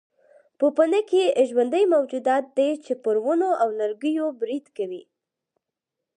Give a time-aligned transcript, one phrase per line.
[0.57, 5.03] پوپنکي ژوندي موجودات دي چې پر ونو او لرګیو برید کوي.